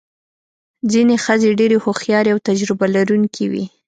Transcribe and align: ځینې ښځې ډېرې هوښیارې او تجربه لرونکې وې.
ځینې 0.91 1.15
ښځې 1.25 1.49
ډېرې 1.59 1.77
هوښیارې 1.83 2.33
او 2.33 2.39
تجربه 2.47 2.85
لرونکې 2.95 3.45
وې. 3.51 3.63